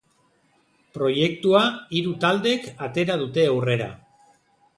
Proiektua 0.95 1.61
hiru 1.99 2.15
taldek 2.25 2.67
atera 2.89 3.19
dute 3.25 3.45
aurrera. 3.53 3.93